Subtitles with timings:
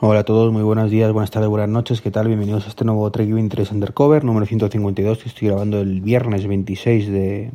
[0.00, 2.26] Hola a todos, muy buenos días, buenas tardes, buenas noches, ¿qué tal?
[2.26, 7.08] Bienvenidos a este nuevo Trek 23 Undercover, número 152, que estoy grabando el viernes 26
[7.12, 7.52] de...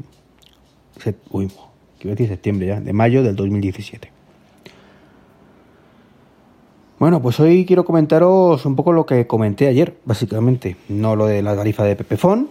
[1.31, 1.51] Uy,
[1.99, 2.79] ¿qué decir septiembre ya?
[2.79, 4.09] De mayo del 2017.
[6.97, 10.77] Bueno, pues hoy quiero comentaros un poco lo que comenté ayer, básicamente.
[10.87, 12.47] No lo de la tarifa de Pepefon,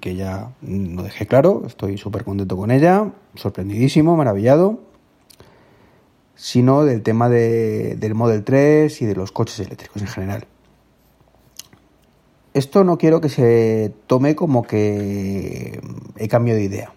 [0.00, 4.80] que ya lo dejé claro, estoy súper contento con ella, sorprendidísimo, maravillado,
[6.36, 10.46] sino del tema de, del Model 3 y de los coches eléctricos en general.
[12.54, 15.80] Esto no quiero que se tome como que
[16.16, 16.92] he cambiado de idea.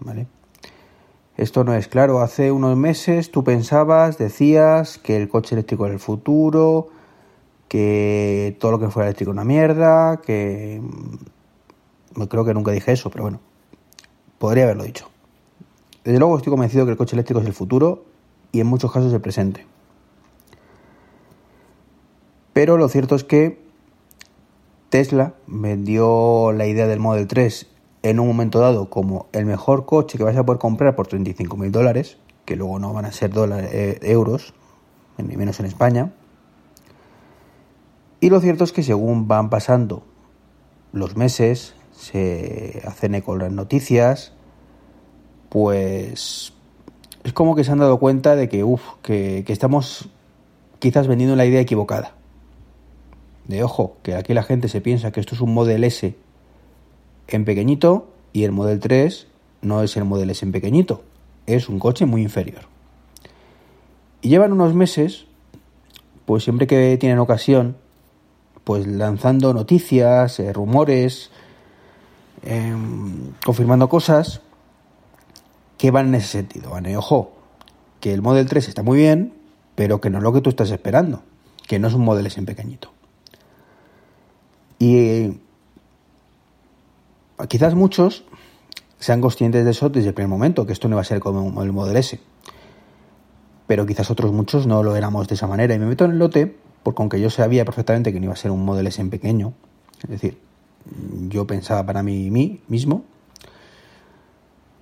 [0.00, 0.26] ¿Vale?
[1.36, 2.20] Esto no es claro.
[2.20, 6.88] Hace unos meses tú pensabas, decías que el coche eléctrico era el futuro,
[7.68, 10.80] que todo lo que fuera eléctrico era una mierda, que...
[10.82, 13.40] Mm, creo que nunca dije eso, pero bueno,
[14.38, 15.10] podría haberlo dicho.
[16.04, 18.04] Desde luego estoy convencido que el coche eléctrico es el futuro
[18.52, 19.66] y en muchos casos el presente.
[22.52, 23.60] Pero lo cierto es que
[24.88, 27.66] Tesla vendió la idea del Model 3
[28.02, 31.56] en un momento dado como el mejor coche que vais a poder comprar por 35
[31.56, 34.54] mil dólares, que luego no van a ser dólares, eh, euros,
[35.18, 36.12] ni menos en España.
[38.20, 40.04] Y lo cierto es que según van pasando
[40.92, 44.32] los meses, se hacen eco las noticias,
[45.48, 46.54] pues
[47.26, 50.08] es como que se han dado cuenta de que, uff, que, estamos
[50.78, 52.12] quizás vendiendo la idea equivocada.
[53.48, 56.14] De ojo, que aquí la gente se piensa que esto es un Model S
[57.26, 59.26] en pequeñito y el Model 3
[59.62, 61.02] no es el Model S en pequeñito,
[61.46, 62.60] es un coche muy inferior.
[64.22, 65.26] Y llevan unos meses,
[66.26, 67.76] pues siempre que tienen ocasión,
[68.62, 71.32] pues lanzando noticias, eh, rumores,
[72.44, 74.42] em, confirmando cosas
[75.78, 76.70] que van en ese sentido.
[76.70, 77.32] Van, ojo,
[78.00, 79.32] que el Model 3 está muy bien,
[79.74, 81.22] pero que no es lo que tú estás esperando,
[81.66, 82.92] que no es un Model S en pequeñito.
[84.78, 85.38] Y
[87.48, 88.24] quizás muchos
[88.98, 91.62] sean conscientes de eso desde el primer momento, que esto no iba a ser como
[91.62, 92.20] el Model S.
[93.66, 95.74] Pero quizás otros muchos no lo éramos de esa manera.
[95.74, 98.36] Y me meto en el lote porque aunque yo sabía perfectamente que no iba a
[98.36, 99.54] ser un Model S en pequeño,
[100.04, 100.38] es decir,
[101.28, 103.02] yo pensaba para mí, mí mismo,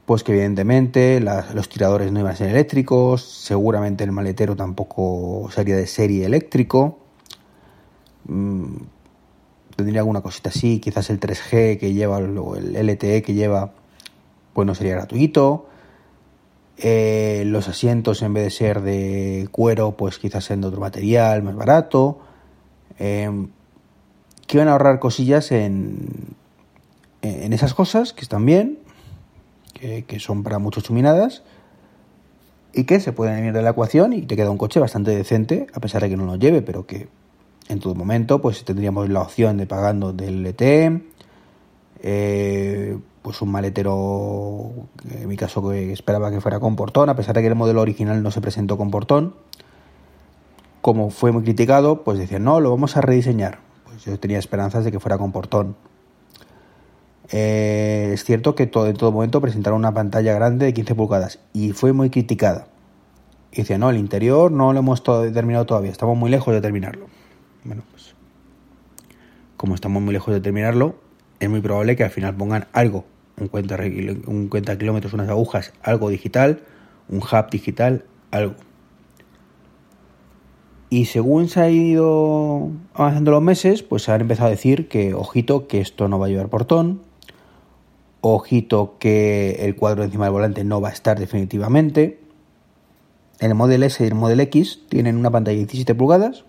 [0.06, 5.76] pues que evidentemente los tiradores no iban a ser eléctricos, seguramente el maletero tampoco sería
[5.76, 6.98] de serie eléctrico.
[8.26, 8.76] Mm,
[9.76, 13.72] tendría alguna cosita así, quizás el 3G que lleva o el LTE que lleva,
[14.53, 15.69] pues no sería gratuito.
[16.76, 21.42] Eh, los asientos en vez de ser de cuero, pues quizás sean de otro material
[21.42, 22.19] más barato.
[22.98, 23.47] Eh,
[24.47, 26.36] que van a ahorrar cosillas en,
[27.22, 28.84] en esas cosas que están bien,
[29.74, 31.42] que, son para muchos chuminadas
[32.72, 35.66] y que se pueden ir de la ecuación y te queda un coche bastante decente,
[35.74, 37.08] a pesar de que no lo lleve, pero que
[37.68, 40.62] en todo momento pues tendríamos la opción de pagando del LT,
[42.02, 44.70] eh, pues un maletero,
[45.10, 47.80] en mi caso que esperaba que fuera con portón, a pesar de que el modelo
[47.80, 49.34] original no se presentó con portón.
[50.82, 53.60] Como fue muy criticado, pues decían, no, lo vamos a rediseñar.
[53.84, 55.74] Pues yo tenía esperanzas de que fuera con portón.
[57.30, 61.40] Eh, es cierto que todo, en todo momento presentaron una pantalla grande de 15 pulgadas
[61.52, 62.68] y fue muy criticada.
[63.52, 67.06] Y decía, no, el interior no lo hemos terminado todavía, estamos muy lejos de terminarlo.
[67.64, 68.14] Bueno, pues
[69.56, 70.96] como estamos muy lejos de terminarlo,
[71.40, 73.04] es muy probable que al final pongan algo,
[73.41, 73.78] un cuenta,
[74.26, 76.60] un cuenta kilómetros, unas agujas, algo digital,
[77.08, 78.54] un hub digital, algo.
[80.91, 85.14] Y según se ha ido avanzando los meses, pues se han empezado a decir que,
[85.14, 87.00] ojito, que esto no va a llevar portón,
[88.32, 92.20] ojito que el cuadro encima del volante no va a estar definitivamente.
[93.38, 96.44] El Model S y el Model X tienen una pantalla de 17 pulgadas,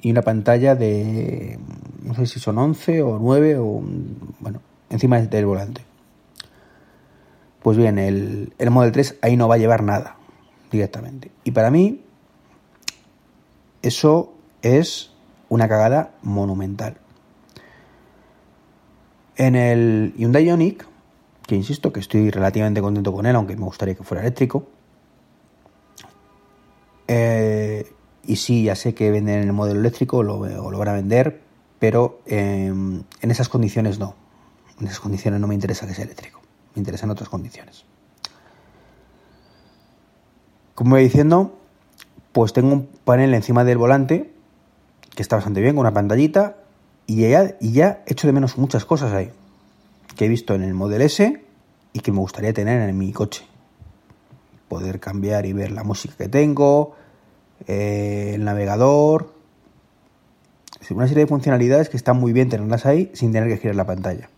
[0.00, 1.58] y una pantalla de,
[2.02, 3.82] no sé si son 11 o 9 o,
[4.40, 4.60] bueno,
[4.90, 5.82] encima del volante.
[7.62, 10.16] Pues bien, el, el Model 3 ahí no va a llevar nada
[10.70, 11.30] directamente.
[11.44, 12.02] Y para mí,
[13.82, 15.12] eso es
[15.48, 16.98] una cagada monumental.
[19.38, 20.84] En el Hyundai Ioniq,
[21.46, 24.66] que insisto que estoy relativamente contento con él, aunque me gustaría que fuera eléctrico,
[27.06, 27.90] eh,
[28.24, 31.40] y sí, ya sé que venden el modelo eléctrico, lo, o lo van a vender,
[31.78, 34.16] pero em, en esas condiciones no.
[34.80, 36.40] En esas condiciones no me interesa que sea eléctrico,
[36.74, 37.84] me interesan otras condiciones.
[40.74, 41.56] Como voy diciendo,
[42.32, 44.32] pues tengo un panel encima del volante
[45.14, 46.56] que está bastante bien, con una pantallita,
[47.08, 49.32] y ya, y ya echo de menos muchas cosas ahí,
[50.14, 51.42] que he visto en el Model S
[51.94, 53.46] y que me gustaría tener en mi coche.
[54.68, 56.94] Poder cambiar y ver la música que tengo,
[57.66, 59.32] eh, el navegador,
[60.90, 63.86] una serie de funcionalidades que están muy bien tenerlas ahí sin tener que girar la
[63.86, 64.28] pantalla.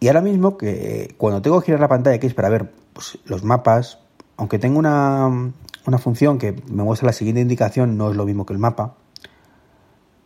[0.00, 3.18] Y ahora mismo que cuando tengo que girar la pantalla, que es para ver pues,
[3.24, 4.00] los mapas,
[4.36, 5.52] aunque tengo una,
[5.86, 8.96] una, función que me muestra la siguiente indicación, no es lo mismo que el mapa.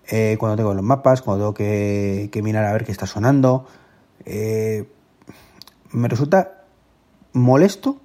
[0.08, 3.66] Eh, cuando tengo los mapas, cuando tengo que, mirar a ver qué está sonando,
[4.24, 4.88] eh,
[5.90, 6.64] me resulta
[7.32, 8.00] molesto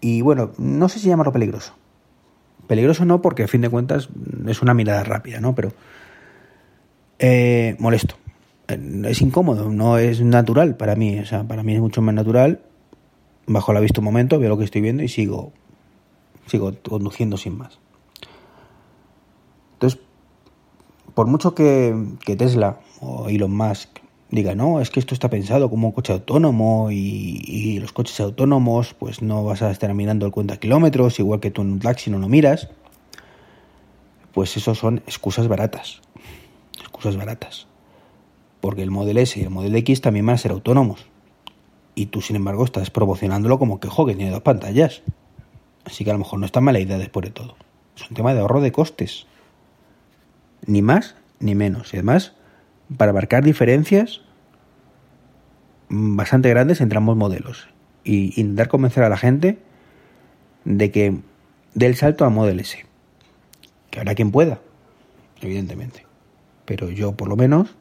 [0.00, 1.74] y bueno, no sé si llamarlo peligroso.
[2.66, 4.08] Peligroso no, porque a fin de cuentas
[4.46, 5.54] es una mirada rápida, ¿no?
[5.54, 5.72] Pero
[7.18, 8.16] eh, molesto.
[8.68, 11.18] Es incómodo, no es natural para mí.
[11.20, 12.60] O sea, para mí es mucho más natural.
[13.46, 15.52] Bajo la vista un momento, veo lo que estoy viendo y sigo,
[16.46, 17.78] sigo conduciendo sin más.
[19.74, 20.00] Entonces,
[21.16, 21.96] por mucho que,
[22.36, 23.88] Tesla o Elon Musk
[24.30, 28.92] diga, no, es que esto está pensado como un coche autónomo y, los coches autónomos,
[28.92, 32.10] pues no vas a estar mirando el cuenta kilómetros, igual que tú en un taxi
[32.10, 32.68] no lo miras,
[34.34, 36.02] pues eso son excusas baratas,
[36.80, 37.66] excusas baratas.
[38.60, 41.06] Porque el Model S y el Model X también van a ser autónomos.
[41.94, 45.00] Y tú, sin embargo, estás promocionándolo como que, jo, que tiene dos pantallas.
[45.86, 47.56] Así que a lo mejor no está mala idea después de todo.
[47.96, 49.26] Es un tema de ahorro de costes.
[50.66, 51.92] Ni más ni menos.
[51.92, 52.34] Y además,
[52.96, 54.22] para marcar diferencias
[55.88, 57.68] bastante grandes entre ambos modelos
[58.04, 59.58] y intentar convencer a la gente
[60.64, 61.18] de que
[61.74, 62.84] dé el salto a Model S.
[63.90, 64.60] Que habrá quien pueda,
[65.40, 66.04] evidentemente.
[66.64, 67.76] Pero yo, por lo menos,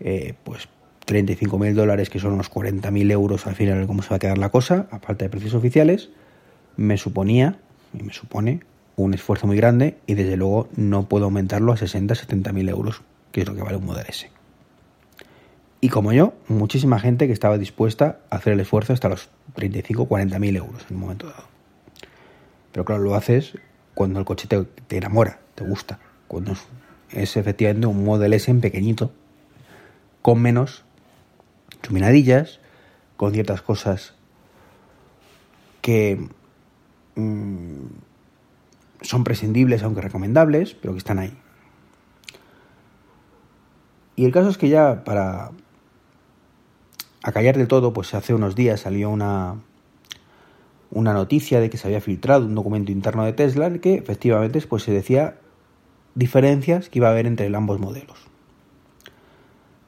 [0.00, 0.68] eh, pues
[1.04, 4.18] 35 mil dólares, que son unos 40 mil euros al final, cómo se va a
[4.18, 6.10] quedar la cosa, a falta de precios oficiales,
[6.76, 7.58] me suponía,
[7.92, 8.60] y me supone,
[9.02, 13.02] un esfuerzo muy grande y desde luego no puedo aumentarlo a 60, 70 mil euros
[13.32, 14.30] que es lo que vale un Model S.
[15.80, 20.06] Y como yo, muchísima gente que estaba dispuesta a hacer el esfuerzo hasta los 35
[20.06, 21.48] 40 mil euros en un momento dado.
[22.70, 23.58] Pero claro, lo haces
[23.94, 25.98] cuando el coche te, enamora, te gusta.
[26.28, 26.54] Cuando
[27.10, 29.12] es, efectivamente un Model S en pequeñito,
[30.20, 30.84] con menos
[31.82, 32.60] chuminadillas,
[33.16, 34.14] con ciertas cosas
[35.80, 36.28] que
[37.16, 37.86] mm,
[39.02, 41.32] son prescindibles, aunque recomendables, pero que están ahí.
[44.16, 45.50] Y el caso es que ya para
[47.22, 49.56] acallar de todo, pues hace unos días salió una,
[50.90, 54.60] una noticia de que se había filtrado un documento interno de Tesla en que efectivamente
[54.60, 55.38] pues, se decía
[56.14, 58.18] diferencias que iba a haber entre ambos modelos.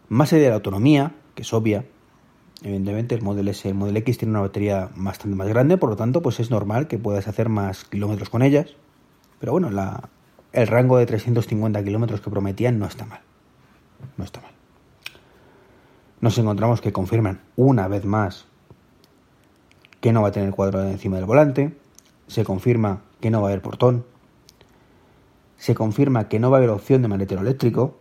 [0.08, 1.84] Más allá de la autonomía, que es obvia,
[2.62, 6.22] evidentemente el Model S el X tienen una batería bastante más grande, por lo tanto
[6.22, 8.76] pues es normal que puedas hacer más kilómetros con ellas.
[9.38, 9.70] Pero bueno,
[10.52, 13.20] el rango de 350 kilómetros que prometían no está mal.
[14.16, 14.52] No está mal.
[16.20, 18.46] Nos encontramos que confirman una vez más
[20.04, 21.74] que no va a tener cuadro encima del volante,
[22.26, 24.04] se confirma que no va a haber portón,
[25.56, 27.96] se confirma que no va a haber opción de maletero eléctrico,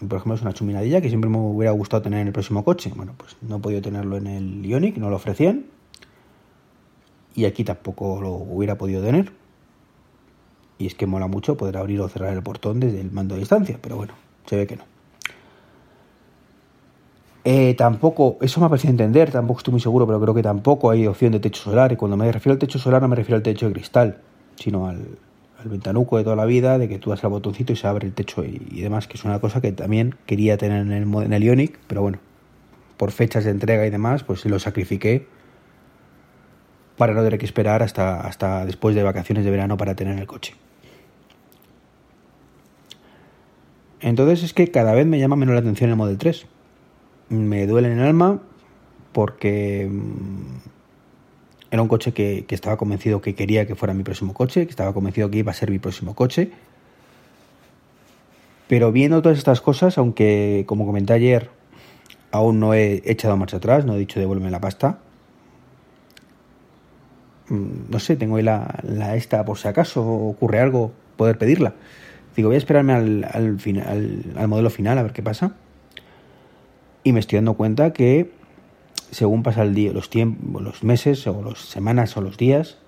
[0.00, 2.90] por ejemplo es una chuminadilla que siempre me hubiera gustado tener en el próximo coche,
[2.96, 5.66] bueno pues no he podido tenerlo en el Ionic, no lo ofrecían,
[7.34, 9.32] y aquí tampoco lo hubiera podido tener,
[10.78, 13.40] y es que mola mucho poder abrir o cerrar el portón desde el mando de
[13.40, 14.14] distancia, pero bueno,
[14.46, 14.84] se ve que no.
[17.44, 20.90] Eh, tampoco, eso me ha parecido entender, tampoco estoy muy seguro, pero creo que tampoco
[20.90, 21.92] hay opción de techo solar.
[21.92, 24.18] Y cuando me refiero al techo solar no me refiero al techo de cristal,
[24.56, 25.18] sino al,
[25.64, 28.14] ventanuco de toda la vida, de que tú das el botoncito y se abre el
[28.14, 31.42] techo y, demás, que es una cosa que también quería tener en el, en el
[31.42, 32.18] Ionic, pero bueno,
[32.96, 35.26] por fechas de entrega y demás, pues lo sacrifiqué
[37.02, 40.26] para no tener que esperar hasta, hasta después de vacaciones de verano para tener el
[40.28, 40.54] coche.
[44.00, 46.46] Entonces es que cada vez me llama menos la atención el Model 3
[47.28, 48.40] me duele en el alma
[49.10, 50.58] porque mm,
[51.72, 54.94] era un coche que, estaba convencido que quería que fuera mi próximo coche, que estaba
[54.94, 56.52] convencido que iba a ser mi próximo coche.
[58.68, 61.50] Pero viendo todas estas cosas, aunque como comenté ayer,
[62.30, 65.00] aún no he echado marcha atrás, no he dicho devuélveme la pasta.
[67.52, 71.74] Mm, no sé, tengo ahí la, esta por si acaso ocurre algo, poder pedirla.
[72.34, 75.54] Digo, voy a esperarme al, al, al modelo final a ver qué pasa.
[77.04, 78.30] Y me estoy dando cuenta que
[79.10, 82.78] según pasa el día, los tiempos, los meses o las semanas o los días,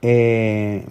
[0.00, 0.84] eh,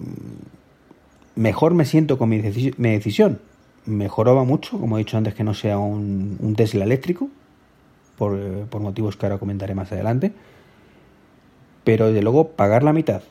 [1.34, 3.40] mejor me siento con mi, decisión.
[3.86, 7.30] Mejoraba mucho, como he dicho antes, que no sea un, Tesla eléctrico,
[8.18, 8.38] por,
[8.68, 10.32] por, motivos que ahora comentaré más adelante.
[11.86, 13.22] Pero desde luego, pagar la mitad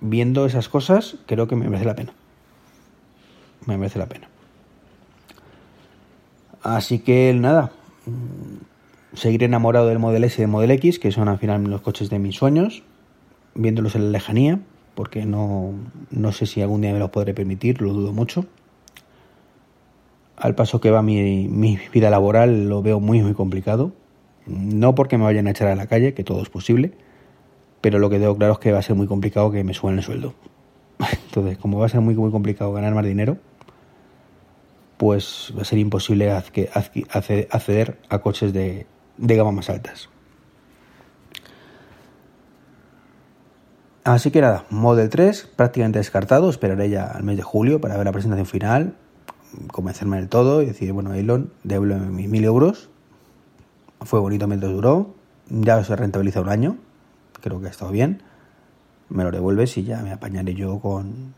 [0.00, 2.12] viendo esas cosas, creo que me merece la pena.
[3.66, 4.28] Me merece la pena.
[6.62, 7.72] Así que nada,
[9.14, 12.10] seguir enamorado del Model S y del Model X, que son al final los coches
[12.10, 12.82] de mis sueños.
[13.54, 14.60] viéndolos en la lejanía,
[14.94, 15.72] porque no,
[16.10, 18.46] no sé si algún día me los podré permitir, lo dudo mucho.
[20.36, 23.92] Al paso que va mi, mi vida laboral lo veo muy, muy complicado.
[24.46, 26.92] No porque me vayan a echar a la calle, que todo es posible,
[27.80, 29.98] pero lo que tengo claro es que va a ser muy complicado que me suban
[29.98, 30.34] el sueldo.
[31.26, 33.38] Entonces, como va a ser muy, muy complicado ganar más dinero,
[34.96, 40.08] pues va a ser imposible acceder a coches de, de gama más altas.
[44.04, 48.04] Así que nada, Model 3 prácticamente descartado, esperaré ya al mes de julio para ver
[48.04, 48.94] la presentación final,
[49.68, 52.90] convencerme del todo y decir, bueno, Elon, devuélveme mis mil euros.
[54.04, 55.14] Fue bonito mientras duró,
[55.48, 56.76] ya se rentabiliza un año,
[57.40, 58.22] creo que ha estado bien.
[59.08, 61.34] Me lo devuelves y ya me apañaré yo con,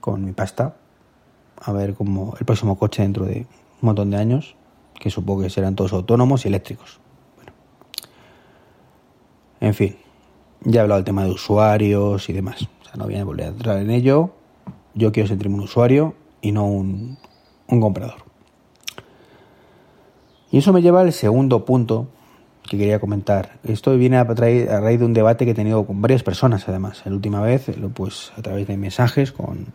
[0.00, 0.76] con mi pasta
[1.64, 3.46] a ver cómo el próximo coche dentro de
[3.80, 4.56] un montón de años,
[4.98, 7.00] que supongo que serán todos autónomos y eléctricos.
[7.36, 7.52] Bueno.
[9.60, 9.96] En fin,
[10.64, 12.68] ya he hablado del tema de usuarios y demás.
[12.80, 14.30] O sea, no voy a volver a entrar en ello.
[14.94, 17.18] Yo quiero sentirme un usuario y no un,
[17.68, 18.31] un comprador.
[20.52, 22.08] Y eso me lleva al segundo punto
[22.68, 23.58] que quería comentar.
[23.64, 27.02] Esto viene a, a, raíz de un debate que he tenido con varias personas, además.
[27.06, 29.68] La última vez, pues a través de mensajes con,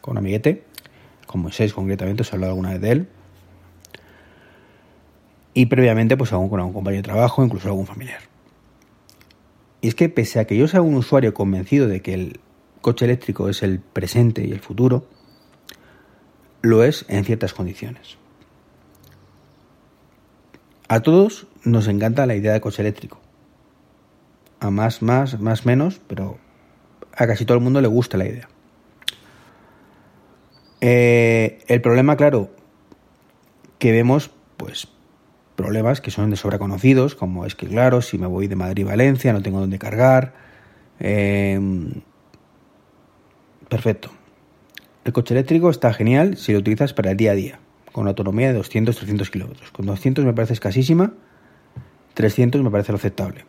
[0.00, 0.64] con un amiguete,
[1.26, 3.08] con Moisés concretamente, os he hablado alguna vez de él.
[5.52, 8.20] Y previamente, pues aún con algún compañero de trabajo, incluso algún familiar.
[9.80, 12.40] Y es que pese a que yo sea un usuario convencido de que el
[12.82, 15.08] coche eléctrico es el presente y el futuro,
[16.62, 18.16] lo es en ciertas condiciones.
[20.88, 23.20] A todos nos encanta la idea de coche eléctrico.
[24.60, 26.38] A más, más, más, menos, pero
[27.12, 28.48] a casi todo el mundo le gusta la idea.
[30.80, 32.50] Eh, el problema, claro,
[33.78, 34.88] que vemos, pues,
[35.56, 38.84] problemas que son de sobra conocidos, como es que, claro, si me voy de Madrid
[38.84, 40.34] a Valencia, no tengo dónde cargar.
[41.00, 42.02] Em,
[43.68, 44.10] perfecto.
[45.04, 47.58] El coche eléctrico está genial si lo utilizas para el día a día,
[47.96, 49.70] con autonomía de 200-300 kilómetros.
[49.70, 51.14] Con 200 me parece escasísima,
[52.12, 53.46] 300 me parece lo aceptable.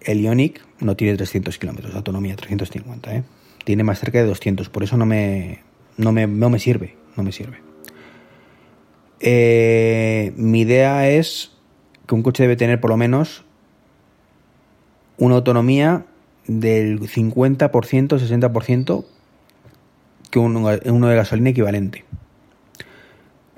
[0.00, 3.22] El Ionic no tiene 300 kilómetros de autonomía, 350, ¿eh?
[3.62, 5.58] Tiene más cerca de 200, por eso no me,
[5.98, 7.58] no me, no me sirve, no me sirve.
[9.20, 11.52] Eh, mi idea es
[12.06, 13.44] que un coche debe tener por lo menos
[15.18, 16.06] una autonomía
[16.46, 19.04] del 50%, 60%
[20.30, 22.06] que uno, uno de gasolina equivalente.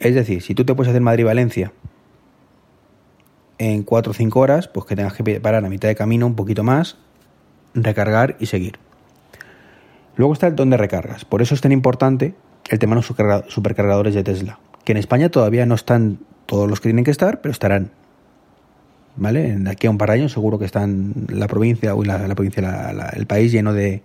[0.02, 1.73] Es decir, si tú te puedes hacer Madrid-Valencia
[3.59, 6.35] en 4 o 5 horas, pues que tengas que parar a mitad de camino un
[6.35, 6.97] poquito más,
[7.73, 8.80] recargar y seguir.
[10.16, 11.25] Luego está el don de recargas.
[11.25, 12.35] Por eso es tan importante
[12.68, 14.59] el tema de los supercargadores de Tesla.
[14.85, 17.92] Que en España todavía no están todos los que tienen que estar, pero estarán.
[19.14, 19.56] ¿Vale?
[19.56, 22.90] De aquí a un par de años seguro que están la provincia, uy, la, provincia,
[23.14, 24.02] el país lleno de,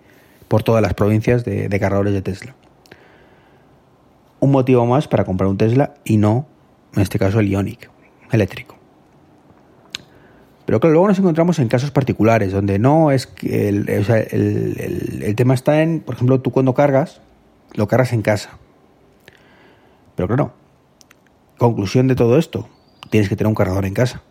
[0.48, 2.54] por todas las provincias de, de cargadores de Tesla.
[4.39, 6.46] Un motivo más para comprar un Tesla y no,
[6.96, 7.89] en este caso, el Ionic
[8.32, 8.75] eléctrico.
[10.65, 14.20] Pero claro, luego nos encontramos en casos particulares, donde no es que el, o sea,
[14.20, 17.22] el, el, tema está en, por ejemplo, tú cuando cargas,
[17.74, 18.58] lo cargas en casa.
[20.15, 20.53] Pero claro,
[21.58, 22.67] conclusión de todo esto,
[23.10, 24.24] tienes que tener un cargador en casa.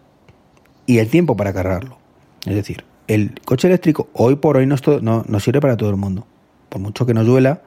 [0.85, 1.97] Y el tiempo para cargarlo.
[2.45, 5.97] Es decir, el coche eléctrico hoy por hoy no, no, no sirve para todo el
[5.97, 6.27] mundo.
[6.69, 7.63] Por mucho que nos duela,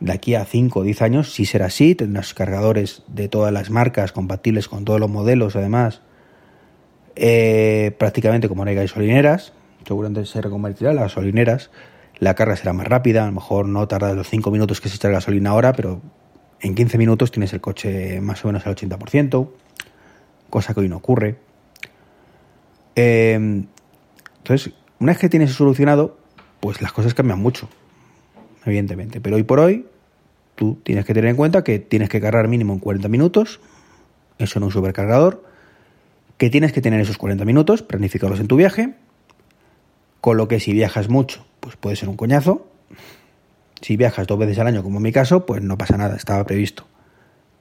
[0.00, 3.70] de aquí a 5 o 10 años sí será así, tendrás cargadores de todas las
[3.70, 6.02] marcas compatibles con todos los modelos además
[7.20, 9.52] eh, prácticamente como no hay gasolineras,
[9.84, 11.70] seguramente se reconvertirá las gasolineras,
[12.20, 14.96] la carga será más rápida, a lo mejor no tarda los 5 minutos que se
[14.96, 16.00] echa la gasolina ahora, pero
[16.60, 19.50] en 15 minutos tienes el coche más o menos al 80%,
[20.48, 21.38] cosa que hoy no ocurre.
[22.94, 23.64] Eh,
[24.38, 26.18] entonces, una vez que tienes eso solucionado,
[26.60, 27.68] pues las cosas cambian mucho,
[28.68, 29.20] evidentemente.
[29.20, 29.86] Pero hoy por hoy,
[30.54, 33.60] tú tienes que tener en cuenta que tienes que cargar mínimo en 40 minutos,
[34.38, 35.44] eso en un supercargador,
[36.36, 38.94] que tienes que tener esos 40 minutos, planificarlos en tu viaje,
[40.20, 42.66] con lo que si viajas mucho, pues puede ser un coñazo.
[43.80, 46.44] Si viajas dos veces al año, como en mi caso, pues no pasa nada, estaba
[46.44, 46.86] previsto.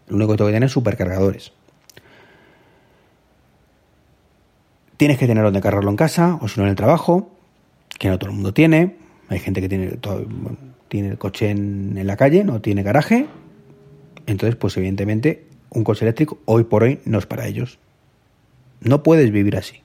[0.07, 1.53] Lo único que tengo que tener es supercargadores.
[4.97, 7.31] Tienes que tener donde cargarlo en casa o si no en el trabajo,
[7.99, 8.95] que no todo el mundo tiene.
[9.29, 10.25] Hay gente que tiene, todo,
[10.87, 13.27] tiene el coche en, la calle, no tiene garaje.
[14.25, 17.79] Entonces, pues evidentemente, un coche eléctrico hoy por hoy no es para ellos.
[18.81, 19.81] No puedes vivir así.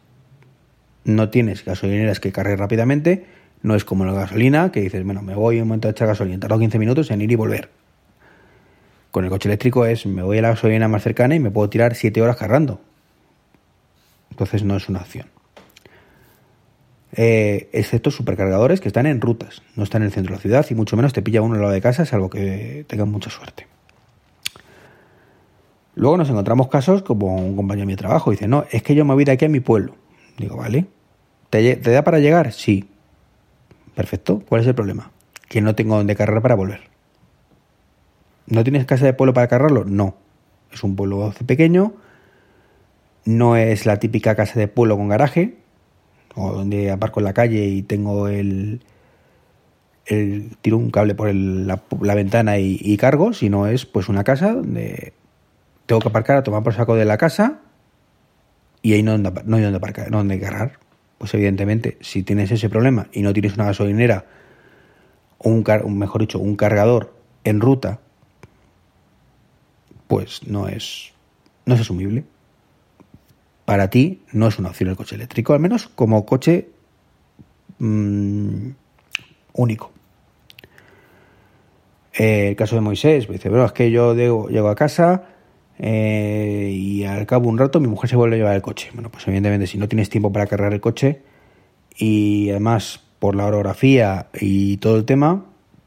[1.05, 3.25] No tienes gasolineras que carguen rápidamente,
[3.63, 6.39] no es como la gasolina, que dices, bueno, me voy un momento a echar gasolina,
[6.39, 7.71] tardo 15 minutos en ir y volver.
[9.11, 11.69] Con el coche eléctrico es, me voy a la gasolina más cercana y me puedo
[11.69, 12.81] tirar 7 horas cargando.
[14.31, 15.32] Entonces no es una opción.
[17.15, 20.67] Eh, excepto supercargadores que están en rutas, no están en el centro de la ciudad
[20.71, 23.67] y mucho menos te pilla uno al lado de casa, salvo que tengan mucha suerte.
[25.95, 29.05] Luego nos encontramos casos como un compañero de mi trabajo dice, no, es que yo
[29.05, 29.95] me voy de aquí a mi pueblo.
[30.39, 30.87] Digo, vale.
[31.51, 32.53] ¿Te, ¿Te, da para llegar?
[32.53, 32.89] Sí.
[33.95, 34.43] Perfecto.
[34.49, 35.11] ¿Cuál es el problema?
[35.49, 36.81] Que no tengo donde cargar para volver.
[38.47, 39.85] ¿No tienes casa de pueblo para cargarlo?
[39.85, 40.17] No.
[40.73, 41.93] Es un pueblo pequeño.
[43.27, 45.59] No es la típica casa de pueblo con garaje.
[46.35, 48.81] O donde aparco en la calle y tengo el,
[50.07, 54.53] el tiro un cable por la, ventana y, y, cargo, sino es pues una casa
[54.53, 55.13] donde
[55.87, 57.61] tengo que aparcar a tomar por saco de la casa
[58.83, 60.79] y ahí no, no hay donde aparcar, no donde cargar.
[61.19, 64.27] Pues evidentemente, si tienes ese problema y no tienes una gasolinera
[65.39, 68.01] o un, car mejor dicho, un cargador en ruta,
[70.09, 71.13] pues no es,
[71.65, 72.25] no es asumible.
[73.65, 76.69] Para ti no es una opción el coche eléctrico, al menos como coche
[77.79, 78.71] mmm,
[79.55, 79.93] único.
[82.15, 85.25] Eh, el caso de Moisés, dice, bueno, es que yo llego a casa,
[85.85, 88.91] eh, y al cabo de un rato mi mujer se vuelve a llevar el coche.
[88.95, 91.23] Bueno, pues evidentemente si no tienes tiempo para cargar el coche
[91.97, 95.45] y además por la orografía y todo el tema,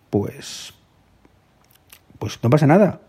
[0.09, 0.73] pues
[2.19, 3.01] pues no pasa nada.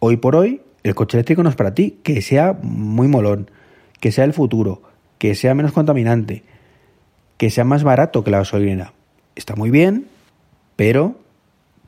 [0.00, 3.50] Hoy por hoy el coche eléctrico no es para ti, que sea muy molón,
[4.00, 4.82] que sea el futuro,
[5.18, 6.42] que sea menos contaminante,
[7.36, 8.92] que sea más barato que la gasolina.
[9.36, 10.06] Está muy bien,
[10.76, 11.16] pero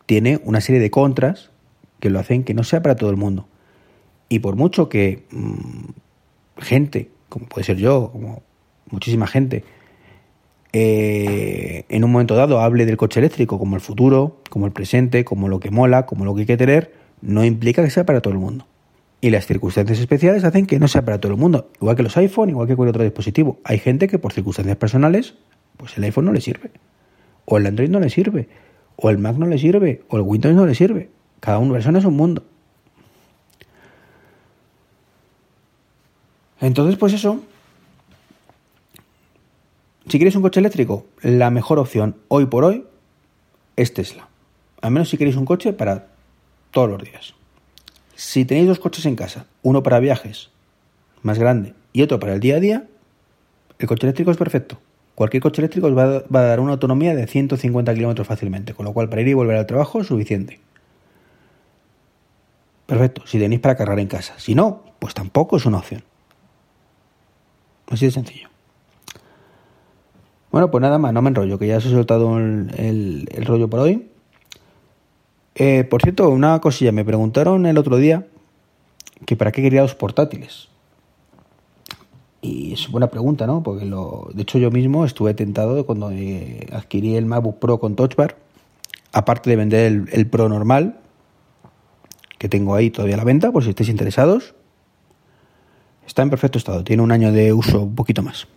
[0.06, 1.50] tiene una serie de contras
[2.00, 3.46] que lo hacen que no sea para todo el mundo.
[4.28, 8.42] Y por mucho que mm, gente, como puede ser yo, como
[8.90, 9.64] muchísima gente,
[10.72, 15.24] eh, en un momento dado hable del coche eléctrico como el futuro, como el presente,
[15.24, 18.20] como lo que mola, como lo que hay que tener, no implica que sea para
[18.20, 18.66] todo el mundo.
[19.24, 21.70] Y las circunstancias especiales hacen que no sea para todo el mundo.
[21.80, 23.60] Igual que los iPhone, igual que cualquier otro dispositivo.
[23.62, 25.36] Hay gente que por circunstancias personales,
[25.76, 26.72] pues el iPhone no le sirve.
[27.44, 28.48] O el Android no le sirve.
[28.96, 30.02] O el Mac no le sirve.
[30.08, 31.08] O el Windows no le sirve.
[31.38, 32.42] Cada una persona es un mundo.
[36.60, 37.40] Entonces, pues eso.
[40.08, 42.86] Si queréis un coche eléctrico, la mejor opción hoy por hoy
[43.76, 44.28] es Tesla.
[44.80, 46.08] Al menos si queréis un coche para
[46.72, 47.34] todos los días.
[48.14, 50.50] Si tenéis dos coches en casa, uno para viajes,
[51.22, 52.86] más grande, y otro para el día a día,
[53.78, 54.78] el coche eléctrico es perfecto.
[55.14, 58.92] Cualquier coche eléctrico os va a, dar una autonomía de 150 kilómetros fácilmente, con lo
[58.92, 60.60] cual para ir y volver al trabajo es suficiente.
[62.86, 64.34] Perfecto, si tenéis para cargar en casa.
[64.38, 66.02] Si no, pues tampoco es una opción.
[67.88, 68.48] Así de sencillo.
[70.50, 73.80] Bueno, pues nada más, no me enrollo, que ya os he soltado el, rollo por
[73.80, 74.08] hoy.
[75.54, 78.26] Eh, por cierto, una cosilla, me preguntaron el otro día
[79.26, 80.68] que para qué quería los portátiles.
[82.40, 83.62] Y es buena pregunta, ¿no?
[83.62, 87.94] Porque lo, de hecho yo mismo estuve tentado cuando eh, adquirí el MacBook Pro con
[87.94, 88.36] Touch Bar,
[89.12, 90.98] aparte de vender el, el Pro normal,
[92.38, 94.54] que tengo ahí todavía a la venta, por si estáis interesados.
[96.04, 98.48] Está en perfecto estado, tiene un año de uso, un poquito más.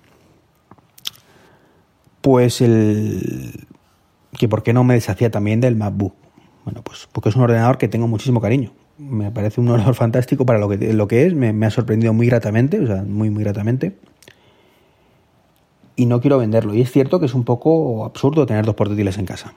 [2.22, 3.68] Pues el...
[4.36, 6.16] que por qué no me deshacía también del MacBook.
[6.66, 8.72] Bueno, pues porque es un ordenador que tengo muchísimo cariño.
[8.98, 12.28] Me parece un ordenador fantástico para lo que, lo que es, me, ha sorprendido muy
[12.28, 13.96] gratamente, o sea, muy, muy gratamente.
[15.96, 16.74] Y no quiero venderlo.
[16.74, 19.54] Y es cierto que es un poco absurdo tener dos portátiles en casa.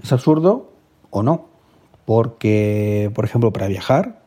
[0.00, 0.70] Es absurdo
[1.08, 1.48] o no,
[2.04, 4.22] porque, por ejemplo, para viajar,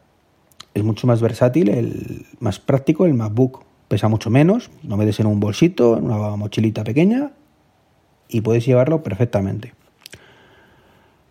[0.74, 3.63] es mucho más versátil, el más práctico el MacBook.
[3.88, 7.34] Pesa mucho menos, no metes en un bolsito, en una mochilita pequeña
[8.28, 9.74] y puedes llevarlo perfectamente.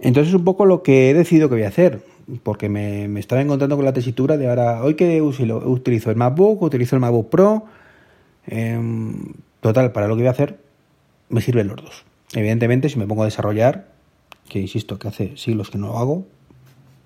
[0.03, 2.03] Entonces es un poco lo que he decidido que voy a hacer,
[2.43, 6.97] porque me, estaba encontrando con la tesitura de ahora, hoy que utilizo el MacBook, utilizo
[6.97, 7.65] el MacBook Pro,
[8.49, 10.59] em, total, para lo que voy a hacer,
[11.29, 12.05] me sirven los dos.
[12.35, 13.93] Evidentemente, si me pongo a desarrollar,
[14.49, 16.27] que insisto que hace siglos que no lo hago,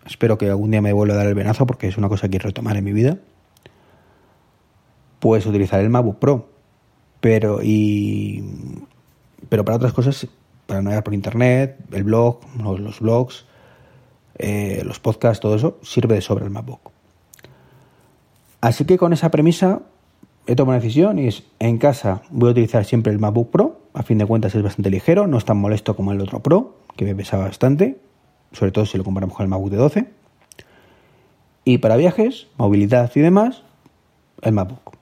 [0.07, 2.31] espero que algún día me vuelva a dar el venazo porque es una cosa que
[2.31, 3.19] quiero retomar en mi vida,
[5.21, 6.49] pues utilizar el MacBook Pro.
[7.21, 8.43] Pero, y,
[9.51, 10.29] pero para otras cosas,
[10.67, 13.47] para navegar por internet, el blog, los, blogs,
[14.39, 16.91] eh, los podcasts, todo eso, sirve de sobra el MacBook.
[18.61, 19.83] Así que con esa premisa
[20.47, 23.81] he tomado una decisión y es en casa voy a utilizar siempre el MacBook Pro,
[23.95, 26.77] a fin de cuentas es bastante ligero, no es tan molesto como el otro Pro,
[26.97, 27.99] que me pesaba bastante,
[28.53, 30.07] sobre todo si lo comparamos con el MacBook de 12.
[31.65, 33.63] Y para viajes, movilidad y demás,
[34.43, 34.97] el MacBook.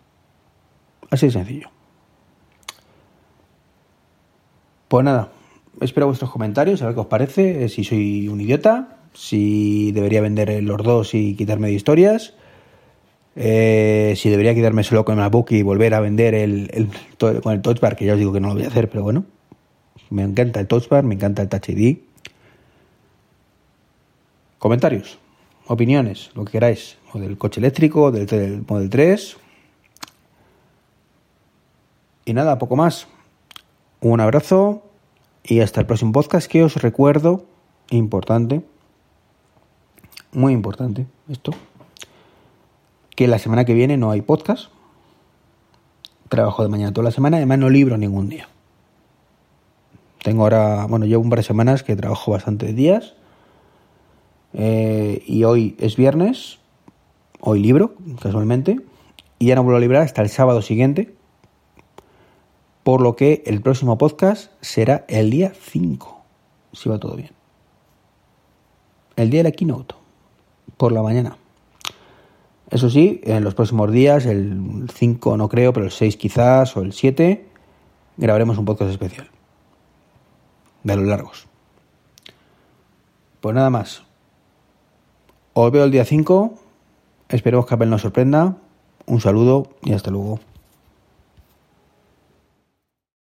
[1.10, 1.68] Así de sencillo.
[4.88, 5.28] Pues nada,
[5.84, 10.62] espero vuestros comentarios, a ver qué os parece, si soy un idiota, si debería vender
[10.62, 12.34] los dos y quitarme de historias,
[13.36, 17.62] Eh, si debería quedarme solo con el MacBook y volver a vender el, con el
[17.62, 19.24] Touch Bar, que ya os digo que no lo voy a hacer, pero bueno.
[20.10, 21.98] Me encanta el Touch Bar, me encanta el Touch ID.
[24.58, 25.18] Comentarios,
[25.66, 26.96] opiniones, lo que queráis.
[27.12, 29.36] O del coche eléctrico, del Model 3.
[32.26, 33.08] Y nada, poco más.
[34.00, 34.83] Un abrazo
[35.44, 37.44] y hasta el próximo podcast que os recuerdo,
[37.90, 38.62] importante,
[40.32, 41.52] muy importante esto,
[43.14, 44.70] que la semana que viene no hay podcast.
[46.30, 48.48] Trabajo de mañana toda la semana, además no libro ningún día.
[50.22, 53.14] Tengo ahora, bueno, llevo un par de semanas que trabajo bastantes días.
[54.54, 56.58] Eh, y hoy es viernes,
[57.40, 58.80] hoy libro, casualmente,
[59.38, 61.13] y ya no vuelvo a librar hasta el sábado siguiente,
[62.84, 66.22] por lo que el próximo podcast será el día 5,
[66.72, 67.30] si va todo bien.
[69.16, 69.94] El día de la keynote,
[70.76, 71.38] por la mañana.
[72.70, 76.82] Eso sí, en los próximos días, el 5 no creo, pero el 6 quizás, o
[76.82, 77.46] el 7,
[78.18, 79.28] grabaremos un podcast especial.
[80.82, 81.46] De los largos.
[83.40, 84.02] Pues nada más.
[85.54, 86.54] Os veo el día 5.
[87.28, 88.56] Esperemos que Apple nos sorprenda.
[89.06, 90.40] Un saludo y hasta luego.